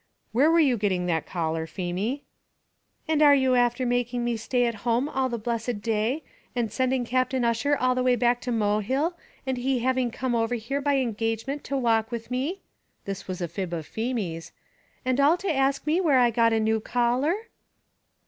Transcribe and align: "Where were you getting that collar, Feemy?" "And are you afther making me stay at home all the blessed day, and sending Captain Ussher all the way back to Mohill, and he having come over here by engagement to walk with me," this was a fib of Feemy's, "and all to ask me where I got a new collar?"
"Where 0.31 0.49
were 0.49 0.59
you 0.59 0.77
getting 0.77 1.05
that 1.05 1.27
collar, 1.27 1.67
Feemy?" 1.67 2.23
"And 3.07 3.21
are 3.21 3.35
you 3.35 3.53
afther 3.53 3.85
making 3.85 4.23
me 4.23 4.35
stay 4.35 4.65
at 4.65 4.73
home 4.81 5.07
all 5.07 5.29
the 5.29 5.37
blessed 5.37 5.79
day, 5.81 6.23
and 6.55 6.71
sending 6.73 7.05
Captain 7.05 7.45
Ussher 7.45 7.77
all 7.77 7.93
the 7.93 8.01
way 8.01 8.15
back 8.15 8.41
to 8.41 8.51
Mohill, 8.51 9.13
and 9.45 9.57
he 9.57 9.77
having 9.81 10.09
come 10.09 10.33
over 10.33 10.55
here 10.55 10.81
by 10.81 10.95
engagement 10.97 11.63
to 11.65 11.77
walk 11.77 12.09
with 12.09 12.31
me," 12.31 12.63
this 13.05 13.27
was 13.27 13.41
a 13.41 13.47
fib 13.47 13.73
of 13.73 13.85
Feemy's, 13.85 14.51
"and 15.05 15.19
all 15.19 15.37
to 15.37 15.53
ask 15.55 15.85
me 15.85 16.01
where 16.01 16.17
I 16.17 16.31
got 16.31 16.51
a 16.51 16.59
new 16.59 16.79
collar?" 16.79 17.35